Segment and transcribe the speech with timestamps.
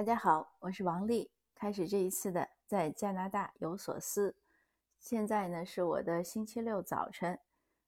[0.00, 1.30] 大家好，我是王丽。
[1.54, 4.34] 开始这一次的在加拿大有所思。
[4.98, 7.38] 现在呢是我的星期六早晨，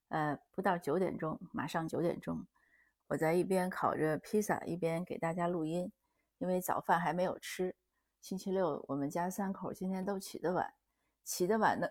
[0.09, 2.47] 呃，不到九点钟，马上九点钟，
[3.07, 5.91] 我在一边烤着披萨，一边给大家录音。
[6.37, 7.75] 因为早饭还没有吃。
[8.21, 10.75] 星期六我们家三口今天都起得晚，
[11.25, 11.91] 起得晚的，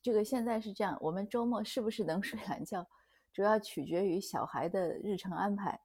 [0.00, 0.96] 这个现在是这样。
[0.98, 2.88] 我们周末是不是能睡懒觉，
[3.30, 5.78] 主要取决于小孩的日程安排。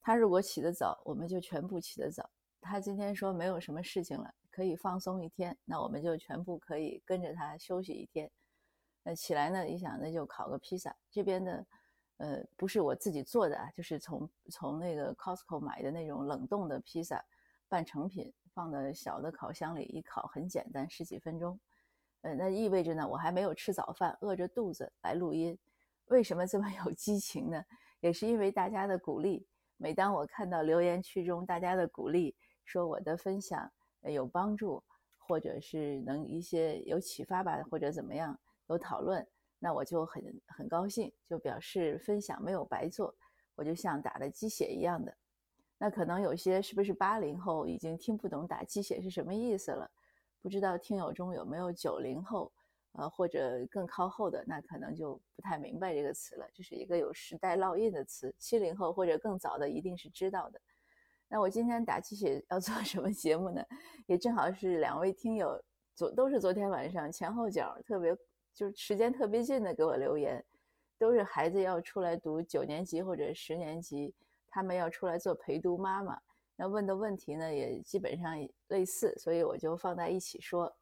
[0.00, 2.28] 他如果起得早，我们就全部起得早。
[2.62, 8.30] 他今天说没有什么事情了，可以放松一天，那我们就全部可以跟着他休息一天。
[9.02, 10.94] 那起来呢，一想那就烤个披萨。
[11.10, 11.66] 这边的，
[12.18, 17.22] 呃，不是我自己做的啊，就是从从那个 Costco 买的那种冷冻的披萨，
[17.68, 21.58] 半成品，放在小的烤箱里一烤，很简单，十几分钟。
[22.20, 25.58] 呃，那意味着呢，我还没有吃早饭，饿着肚子来录音。
[26.06, 27.64] 为什么这么有激情呢？
[27.98, 29.44] 也是因为大家的鼓励。
[29.76, 33.70] 每当我看到留言区中大家的鼓励，说我的分享
[34.02, 34.82] 有帮助，
[35.18, 38.38] 或者是能一些有启发吧，或者怎么样
[38.68, 39.26] 有讨论，
[39.58, 43.14] 那我就很很高兴，就表示分享没有白做，
[43.54, 45.16] 我就像打了鸡血一样的。
[45.78, 49.90] 那可能有些是不是八零后已经听不懂打鸡血是什么意思了？
[50.40, 52.52] 不知道听友中有没有九零后，
[52.92, 56.48] 呃或者更靠后的，那可能就不太明白这个词了。
[56.52, 60.60] 这是一个有时代烙印的词，七零后或者更早的一定是知道的。
[61.32, 63.64] 那我今天打鸡血要 做什么节目呢？
[64.04, 65.58] 也正好是两位听友
[65.94, 68.14] 昨都是昨天晚上前后脚特别
[68.52, 70.44] 就是时间特别近的给我留言，
[70.98, 74.14] 都是孩子要出来读九年级或者十年级，
[74.50, 76.20] 他们要出来做陪读妈妈，
[76.54, 78.36] 那问的问题呢也基本上
[78.68, 80.76] 类似，所以我就放在一起说。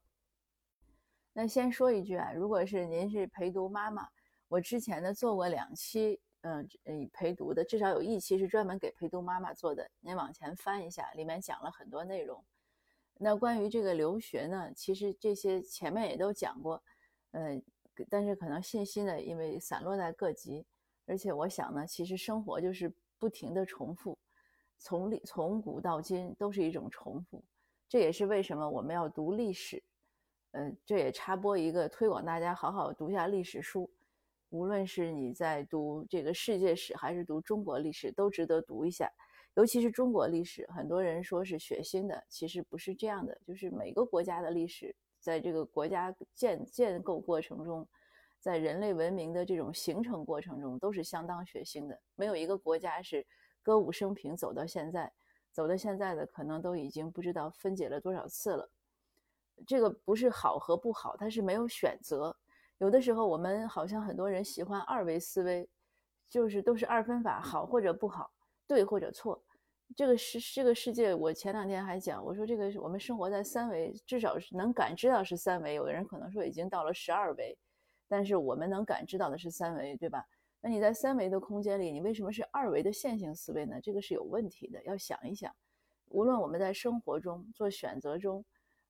[1.33, 4.09] 那先说一句啊，如果是您是陪读妈妈，
[4.49, 6.21] 我之前呢做过两期。
[6.43, 12.43] 嗯嗯，陪读的至少有一期是专门给陪读妈妈做的，您往前翻一下，里面讲了很多内容。
[13.19, 16.83] 那关于这个留学呢，其实这些前面也都讲过，
[17.33, 17.61] 呃，
[18.09, 20.65] 但是可能信息呢，因为散落在各级，
[21.05, 24.19] 而且我想呢，其实生活就是不停的重复，
[24.79, 27.45] 从历从古到今都是一种重复，
[27.87, 29.83] 这也是为什么我们要读历史。
[30.53, 33.91] 嗯，这也插播一个推广大家好好读一下历史书。
[34.51, 39.11] 无论是你在读这个世界史，还是读中国历史，都值得读一下。
[39.55, 43.37] 尤其是中国历史，很多人说是血腥的，其实不是这样的。
[43.47, 47.87] 就是每个国家的历史，在这个国家建建构过程中，
[48.41, 52.01] 在人类文明的这种形成过程中，都是相当血腥的。
[52.15, 53.27] 没有一个国家是
[53.63, 55.13] 歌舞升平走到现在，
[55.53, 58.69] 走到现在的可能都已经不知道分解了多少次了。
[59.67, 62.37] 这个不是好和不好，它是没有选择。
[62.81, 65.69] 有的时候，我们好像很多人喜欢二维思维，
[66.31, 68.31] 就是都是二分法，好或者不好，
[68.67, 69.43] 对或者错。
[69.95, 75.75] 这个世这个世界，我前两天还讲，我说这个我们生活在三维，至少是能感知到是三维。
[75.75, 77.55] 有的人可能说已经到了十二维，
[78.09, 80.25] 但是我们能感知到的是三维，对吧？
[80.63, 83.79] 那你在三维的空间里，你为什么是二维的线性思维呢？
[83.83, 85.55] 这个是有问题的，要想一想。
[86.07, 88.43] 无论我们在生活中做选择中。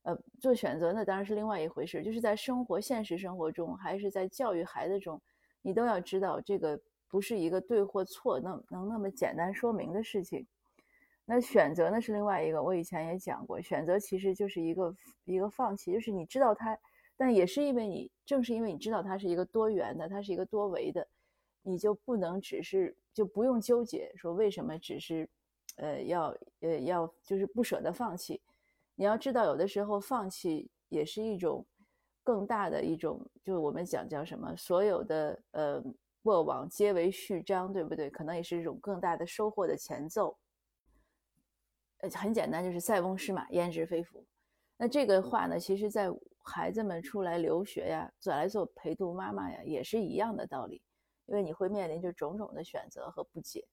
[0.03, 5.21] 呃，做选择那当然是另外一回事，就是在生活现实生活中，还是在教育孩子中，
[5.61, 10.47] 你都要知道这个不是一个对或错能能那么简单说明的事情。
[11.27, 16.77] 那选择呢是另外一个，我以前也讲过，选择其实就是一个一个放弃，就是你知道它，
[17.17, 21.06] 但也是因为你正是因为你知道它是一个多元的，它是一个多维的，
[21.62, 25.28] 你就不能只是就不用纠结说为什么只是，
[25.77, 28.41] 呃要呃要就是不舍得放弃。
[29.00, 31.66] 你要知道，有的时候放弃也是一种
[32.22, 34.55] 更大的一种，就是我们讲叫什么？
[34.55, 35.83] 所有的呃
[36.22, 38.11] 过往皆为序章，对不对？
[38.11, 40.37] 可能也是一种更大的收获的前奏。
[42.03, 44.22] 呃，很简单，就是塞翁失马，焉知非福。
[44.77, 46.11] 那这个话呢，其实在
[46.44, 50.82] 孩子们出来留学呀，做来做陪读妈妈呀，也是一样的道理。
[51.25, 53.67] 因为你会面临着种种的选择和不解，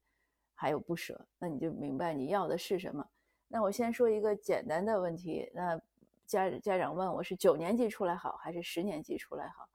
[0.55, 3.05] 还有不舍，那你就明白你要的是什么。
[3.49, 5.79] 那我先说一个简单的问题，那
[6.25, 9.67] 家家长问我是九年级出来好还是十年级出来好？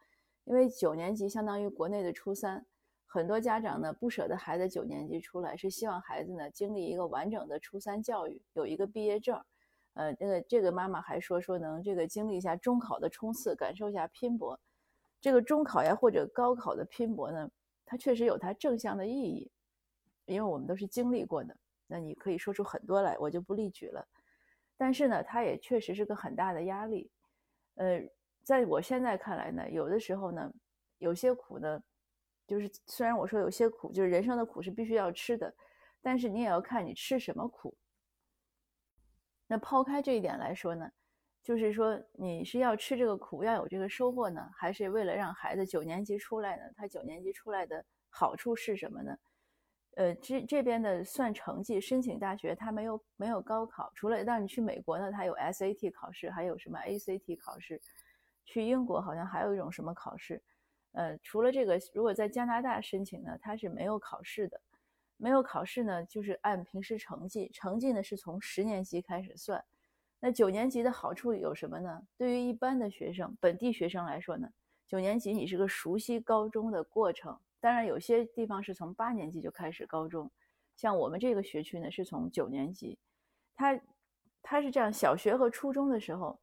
[0.44, 2.66] 因为九年级相当于国内的初三，
[3.06, 9.42] 很多家长呢不舍得孩子九年级出来，是希望孩子呢经历一个完整的初三教育，有一个毕业证。
[9.94, 14.58] 呃，那个这个妈妈还说说能这个经历一下中考的冲刺，感受一下拼搏。
[15.20, 17.50] 这个中考呀或者高考的拼搏呢，
[17.86, 19.50] 它确实有它正向的意义，
[20.26, 21.56] 因为我们都是经历过的。
[21.92, 24.08] 那你可以说出很多来，我就不例举了。
[24.78, 27.10] 但是呢，它也确实是个很大的压力。
[27.74, 28.00] 呃，
[28.42, 30.50] 在我现在看来呢，有的时候呢，
[30.96, 31.82] 有些苦呢，
[32.46, 35.54] 就是虽然我说有些苦，就是人生的苦是必须要吃的，
[36.00, 37.76] 但是你也要看你吃什么苦。
[39.46, 40.90] 那抛开这一点来说呢，
[41.42, 46.62] 就是说你是要吃这个苦，要有这个收获呢，还是为了让孩子九年级出来呢？
[46.74, 49.16] 他九年级出来的好处是什么呢？
[49.94, 57.80] 呃，这这边的算成绩申请大学，他没有没有高考，除了让你去美国呢，他有 SAT 考试，还有什么 ACT 考试。
[58.44, 60.42] 去英国好像还有一种什么考试，
[60.92, 64.60] 呃，除了这个，如果在加拿大申请呢，它是没有考试的。
[65.16, 69.64] 没有考试呢，就是按平时成绩，成绩呢是从十年级开始算。
[70.18, 72.02] 那九年级的好处有什么呢？
[72.16, 74.48] 对于一般的学生，本地学生来说呢，
[74.88, 77.38] 九年级你是个熟悉高中的过程。
[77.62, 80.28] 当然，有些地方是从八年级就开始高中，
[80.74, 82.98] 像我们这个学区呢，是从九年级。
[83.54, 83.80] 它
[84.42, 86.40] 它是这样，小学和初中的时候，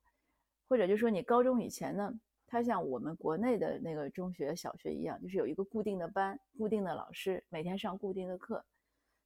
[0.70, 2.18] 或者就说你高中以前呢，
[2.48, 8.64] 它像我们国内的那个中学、小学一样，就是有一个固定的班、固定的老师，每天上固定的课。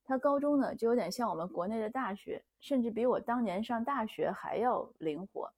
[0.04, 5.48] 它高中呢，就有点像我们国内的大学，甚至比我当年上大学还要灵活。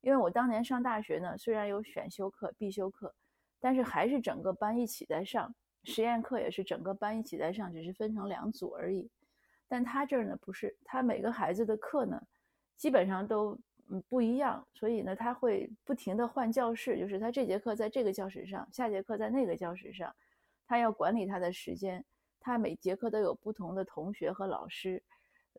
[0.00, 3.14] 因为我当年上大学呢，虽然有选修课、必修课，
[3.60, 5.54] 但是还是整个班一起在上。
[5.84, 9.10] 实验课也是整个班一起在上，只是分成两组而已。
[9.68, 12.22] 但他这儿呢不是，他每个孩子的课呢
[12.76, 13.58] 基本上都
[13.88, 20.14] 嗯不一样，所以呢他会不停的换教室，就是他这节课在这个教室上，下节课在那个教室上，
[20.66, 22.04] 他要管理他的时间，
[22.38, 25.02] 他每节课都有不同的同学和老师，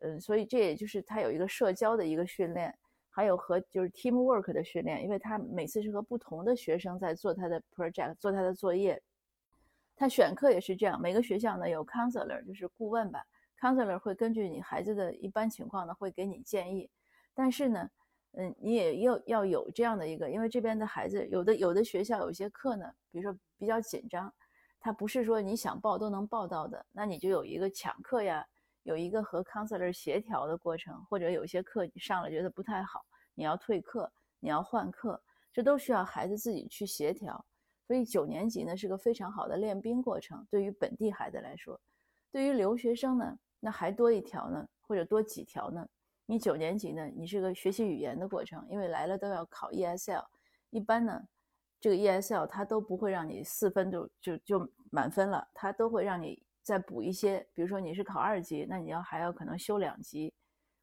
[0.00, 2.72] 嗯，所以这也就是他有一个社交的一个训练，
[3.10, 9.02] 还有和就是 teamwork 的训练，因为他每次是和不同的学生在做他的 project，做他的作业。
[9.96, 13.24] 他选课也是这样，每个学校呢有 counselor，就是顾问吧
[13.60, 16.90] ，counselor 会根据你孩子的一般情况呢会给你建议，
[17.32, 17.88] 但是呢，
[18.32, 24.32] 嗯，你也要要有这样的一个，因为这边的孩子有的有的学校有些课呢，比如说比较紧张，
[24.80, 28.44] 他不是说你想报都能报到的，那你就有一个抢课呀，
[28.82, 37.46] 有一个和 counselor 协调的过程，或者有些课你上了觉得不太好，你要退课，你要换课，这都需要孩子自己去协调。
[37.86, 41.78] 所以九年级呢是个非常好的练兵过程，对于本地孩子来说，
[42.32, 45.86] 对于留学生呢，那还多一条呢，或者多几条呢。
[46.26, 50.24] 你九年级呢，你是个学习语言的过程，因为来了都要考 ESL，
[50.70, 51.22] 一般呢，
[51.78, 60.32] 这个 ESL 它都不会让你四分就就就满分了，它都会让你再补一些，比如说你是考二级，那你要还要可能修两级，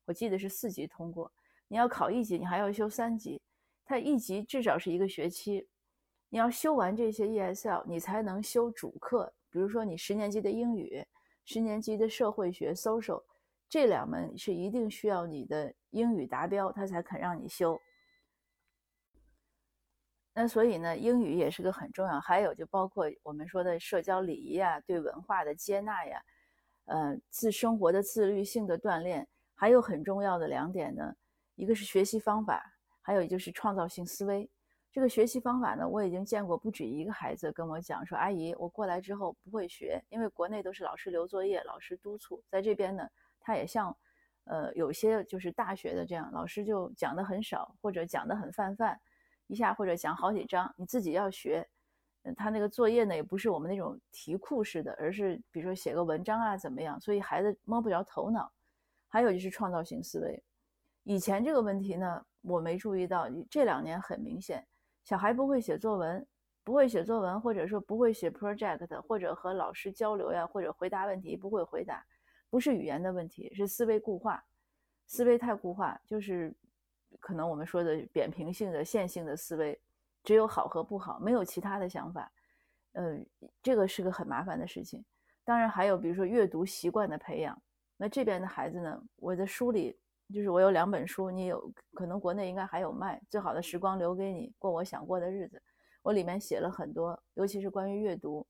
[0.05, 1.33] 我记得是四级通过，
[1.67, 3.41] 你要考一级，你还要修三级，
[3.83, 5.67] 它一级至少是一个学期。
[6.33, 9.33] 你要修完这些 ESL，你才能修主课。
[9.49, 11.05] 比如说，你十年级的英语、
[11.43, 13.21] 十年级的社会学 （social）
[13.67, 17.77] 这两门是一定需要你的英语达标，他才肯让你修。
[20.33, 22.17] 那所以呢，英语也是个很重要。
[22.21, 26.23] 还有就包括我们说的社交礼仪呀、对文化的接纳呀、
[26.85, 31.13] 呃，自生活的自律性的锻炼，还有很重要的两点呢，
[31.55, 32.63] 一个是学习方法，
[33.01, 34.49] 还有就是创造性思维。
[34.91, 43.09] 这个学习方法呢，我已经见过不止一个孩子跟我讲说：“阿姨，我过来之后不会学，因为国内都是老师留作业，老师督促，在这边呢，
[43.39, 43.95] 他也像，
[44.43, 48.99] 呃，有些就是大学的这样，老师就讲的很少，或者讲的很泛泛，
[49.47, 51.65] 一下或者讲好几章，你自己要学。
[52.23, 56.99] 嗯，他那个作业呢，也不是我们那种题库式的，而是比如说写个文章啊，怎么样？
[56.99, 58.51] 所以孩子摸不着头脑。
[59.07, 60.41] 还有就是创造性思维，
[61.03, 64.65] 以前这个问题呢，我没注意到，这两年很明显。
[65.11, 66.25] 小孩不会写作文，
[66.63, 72.01] 不会写作文，或者说不会写 project，或者和老师交流呀，或者回答问题不会回答，
[72.49, 74.41] 不是语言的问题，是思维固化，
[75.07, 76.55] 思维太固化，就是
[77.19, 79.77] 可能我们说的扁平性的线性的思维，
[80.23, 82.31] 只有好和不好，没有其他的想法，
[82.93, 83.19] 呃，
[83.61, 85.03] 这个是个很麻烦的事情。
[85.43, 87.61] 当然还有比如说阅读习惯的培养，
[87.97, 89.99] 那这边的孩子呢，我的书里。
[90.31, 95.57] 就是我有两本书，你有可能国内应该还有卖，《最好的时光留给你，过我想过的日子》。
[96.01, 98.47] 我里面写了很多，尤其是关于阅读。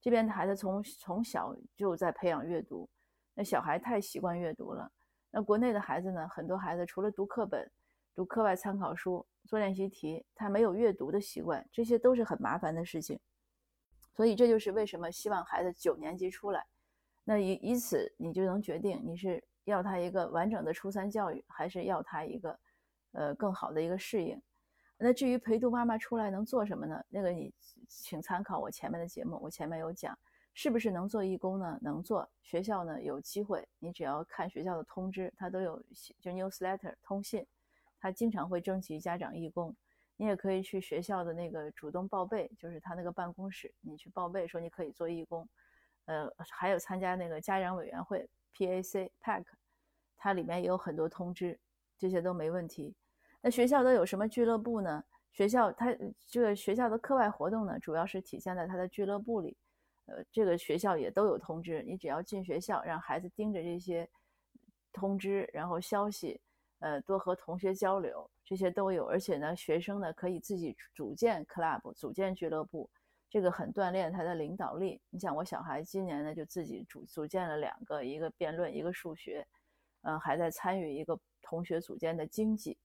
[0.00, 2.88] 这边的孩子从从小就在培养阅读，
[3.34, 4.90] 那小孩太习惯阅读了。
[5.30, 7.70] 那国内的孩子呢，很多孩子除了读课本、
[8.14, 13.18] 读课外参考书、做练习题，他没有阅读的习惯，这些都是很麻烦的事情。
[14.14, 16.66] 所以这就是为什么希望孩子九年级出来，
[17.24, 19.42] 那以以此你就能决定你是。
[19.64, 22.60] 要他一个完整的初三教育，还是要他一个，
[23.12, 24.40] 呃，更好的一个适应？
[24.96, 27.04] 那至于陪读妈妈出来能做什么呢？
[27.08, 27.52] 那个你
[27.88, 30.16] 请参考我前面的节目，我前面有讲，
[30.54, 31.78] 是不是能做义工呢？
[31.82, 32.28] 能做。
[32.40, 35.82] 学校呢有机会，你只要看学校的通知，它都有
[36.20, 37.44] 就 newsletter 通信，
[37.98, 39.74] 他经常会征集家长义工。
[40.16, 45.48] 你也可以去学校的那个主动报备，就是他那个办公室，你去报备说你可以做义工。
[46.04, 48.28] 呃，还有参加那个家长委员会。
[48.54, 49.44] PAC Pack，
[50.16, 51.58] 它里面也有很多通知，
[51.98, 52.94] 这些都没问题。
[53.40, 55.04] 那学校都有什么俱乐部呢？
[55.32, 55.96] 学校它
[56.28, 59.56] 这个学校的课外活动呢，主要是体现在它的俱乐部里。
[60.06, 64.08] 呃，这个学校也都有通知，你只要进学校，让孩子盯着这些
[64.92, 66.40] 通知，然后消息，
[66.80, 69.06] 呃，多和同学交流，这些都有。
[69.06, 72.90] 而且呢，学生呢可以自己组建 club，组建俱乐部，
[73.32, 75.00] 这个很锻炼他的领导力。
[75.08, 79.42] 你想我小孩今年呢就自己组组建了两个，一个辩论，一个数学，
[80.02, 82.76] 嗯，还在参与一个同学组建的经济，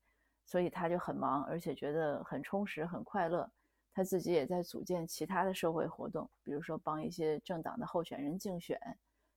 [0.46, 3.52] 所以他就很忙，而且觉得很充实、很快乐。
[3.94, 8.80] 他自己也在组建其他的社会活动，比如说帮一些政党的候选人竞选，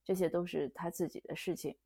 [0.05, 1.76] 这些都是他自己的事情。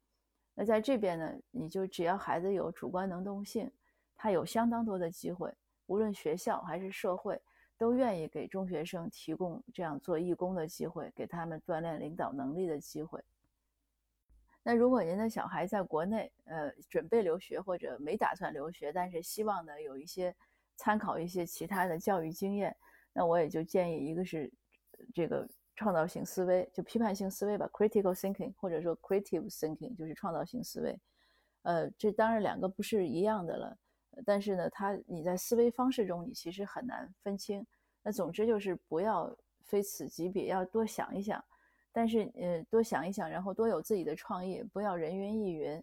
[0.55, 3.73] 那在这边呢，你就只要孩子有主观能动性，
[4.15, 5.51] 他有相当多的机会，
[5.87, 7.41] 无论学校还是社会，
[7.77, 13.23] 都愿意给中学生提供这样做义工的机会，给他们锻炼领导能力的机会。
[14.63, 20.35] 那如果您的小孩在国内，呃，准备留学或者没打算留学，但是希望呢有一些。
[20.77, 22.77] 参考一些其他的教育经验，
[23.13, 24.53] 那我也就建议，一个是
[25.15, 31.01] 这个创造性思维，就批判性思维吧，critical thinking，或者说 creative thinking，就是创造性思维。
[31.63, 33.79] 呃，这当然两个不是一样的了，
[34.25, 37.67] 但是呢，他你在思维方式中，你其实很难分清。
[38.03, 41.43] 那总之就是不要非此即彼，要多想一想，
[41.91, 45.83] 但是呃，多想一想，然后多有自己的创意，不要人云亦云。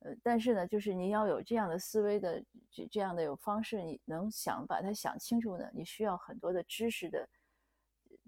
[0.00, 5.70] 呃，但是呢，就是你要有这样的思维的这这样的有方式，你能想把它想清楚呢？
[5.72, 7.28] 你需要很多的知识的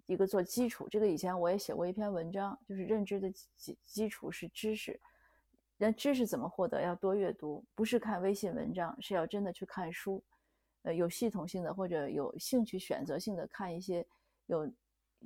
[0.07, 0.89] 一个做基础。
[0.89, 5.01] 这个以前我也写过一篇文章，就是认知的基基础是知识。
[5.76, 6.83] 那知识怎么获得？
[6.83, 10.23] 要多阅读，不是看微信文章，是要真的去看书。
[10.83, 14.07] 呃，有系统性的或者有兴趣选择性的看一些
[14.47, 14.71] 有。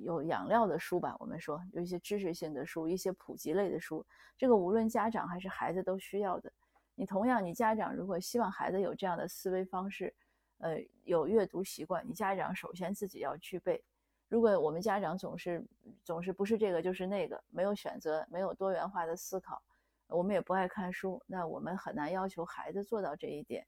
[0.01, 4.05] 有养料的书吧，我们说有一些知识性的书，一些普及类的书，
[4.37, 6.49] 这个无论家长还是孩子都需要的。
[6.95, 10.15] 你同样，你家长如果希望孩子有这样的思维方式，
[10.59, 13.83] 呃，有阅读习惯，你家长首先自己要具备。
[14.29, 15.61] 如果我们家长总是
[16.05, 19.61] 总是不是这个就是那个，没有选择，没有多元化的思考，
[20.09, 23.65] 我们也不爱看书，那我们很难要求孩子做到这一点。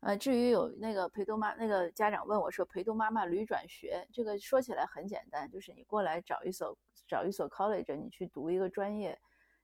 [0.00, 6.76] 呃，至于有那个陪读妈，那个家长问我说，陪读妈妈旅转学，这个说起来很简单，就是你过来找一所
[7.06, 9.16] 找一所 college，你去读一个专业，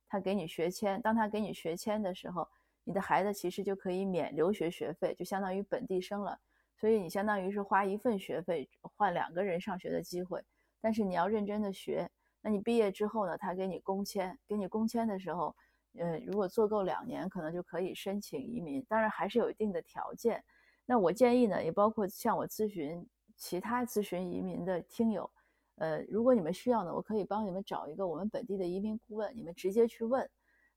[0.06, 2.48] 他给你学签，当他给你学签的时候，
[2.84, 6.38] 你的孩子其实就可以免留学学费，就相当于本地生了，
[6.76, 10.40] 所以你相当于是花一份学费换两个人上学的机会，
[10.80, 12.08] 但是你要认真的学，
[12.40, 15.54] 那你毕业之后呢，他给你工签，给你工签的时候。
[15.98, 20.44] 呃，如果做够两年，可能就可以申请移民，当然还是有一定的条件。
[20.84, 23.04] 那我建议呢，也包括向我咨询
[23.36, 25.28] 其他咨询移民的听友，
[25.76, 30.28] 呃，如果你们需要呢，我可以帮你们找一个我们本地的移民顾问，你们直接去问，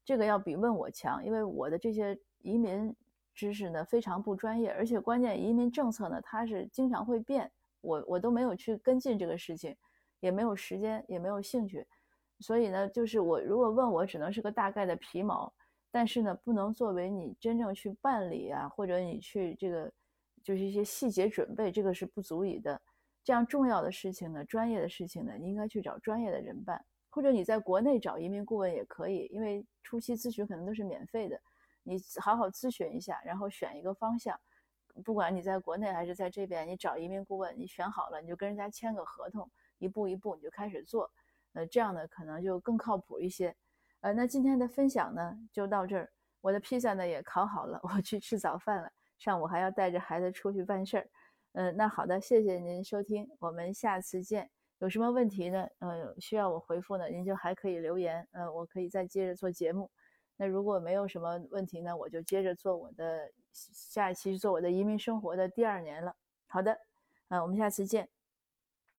[0.04, 2.96] 这个要比问我强，因为我的这些移民
[3.36, 7.52] 知识呢非常不专业，而且关键移民政策呢它是经常会变，
[7.82, 9.76] 我我都没有去跟进这个事情，
[10.22, 11.86] 也没有时间，也没有兴趣。
[12.40, 15.54] 所以呢，就是我如果问我，只能是个大概的皮毛，
[15.92, 19.92] 但是呢，不能作为你真正去办理啊，或者你去这个，
[20.42, 22.82] 就是一些细节准备，这个是不足以的。
[23.24, 31.40] 这样重要的事情呢，专业的事情呢，你应该去找专业的人办，或者你在国内找移民顾问也可以，因为初期咨询可能都是免费的，
[31.84, 34.36] 你好好咨询一下，然后选一个方向，
[35.06, 39.48] 不管你在国内还是在这边，你找移民顾问，你选好了，你就跟人家签个合同，
[39.82, 41.12] 一步一步你就开始做。
[41.54, 43.54] 呃，这样呢可能就更靠谱一些。
[44.00, 46.10] 呃，那今天的分享呢就到这儿。
[46.40, 48.90] 我的披萨呢也烤好了， 我去吃早饭了。
[49.18, 51.08] 上午还要带着孩子出去办事儿。
[51.54, 54.50] 嗯，那好的，谢谢您收听，我们下次见。
[54.80, 55.68] 有什么问题呢？
[55.80, 58.28] 呃，需要我回复呢，您就还可以留言。
[58.32, 59.92] 呃，我可以再接着做节目。
[60.38, 66.16] 那如果没有什么问题呢，我就接着做我的下一期做我的移民生活的第二年了。
[66.48, 66.80] 好的，
[67.28, 68.21] 呃，我们下次见。